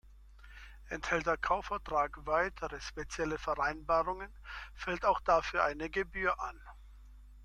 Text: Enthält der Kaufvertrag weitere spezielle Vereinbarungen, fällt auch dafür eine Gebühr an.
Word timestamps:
Enthält 0.89 1.27
der 1.27 1.37
Kaufvertrag 1.37 2.25
weitere 2.25 2.79
spezielle 2.81 3.37
Vereinbarungen, 3.37 4.35
fällt 4.73 5.05
auch 5.05 5.19
dafür 5.21 5.63
eine 5.63 5.91
Gebühr 5.91 6.39
an. 6.41 6.59